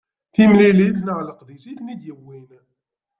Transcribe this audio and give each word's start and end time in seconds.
Timentilt 0.35 0.99
neɣ 1.05 1.19
leqdic 1.23 1.63
i 1.71 1.73
ten-id-yewwin. 1.77 2.47